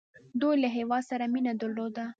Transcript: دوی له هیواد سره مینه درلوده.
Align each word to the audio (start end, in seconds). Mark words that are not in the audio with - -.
دوی 0.41 0.55
له 0.63 0.69
هیواد 0.77 1.03
سره 1.09 1.25
مینه 1.33 1.53
درلوده. 1.61 2.05